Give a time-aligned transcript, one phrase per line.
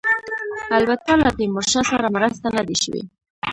[0.77, 3.01] البته له تیمورشاه سره مرسته نه ده شوې.